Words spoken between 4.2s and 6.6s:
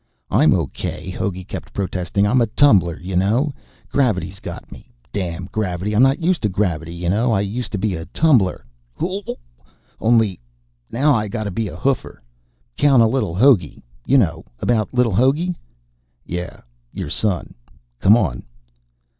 got me. Damn gravity. I'm not used to